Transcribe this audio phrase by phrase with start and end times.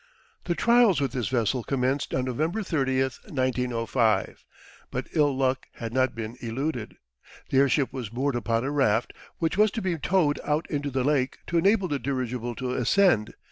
[0.45, 4.43] The trials with this vessel commenced on November 30th, 1905,
[4.89, 6.95] but ill luck had not been eluded.
[7.51, 11.03] The airship was moored upon a raft which was to be towed out into the
[11.03, 13.35] lake to enable the dirigible to ascend.